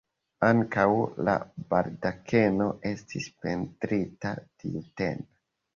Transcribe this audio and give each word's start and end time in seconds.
Ankaŭ 0.45 0.85
la 1.27 1.35
baldakeno 1.73 2.71
estis 2.95 3.31
pentrita 3.45 4.35
tiutempe. 4.43 5.33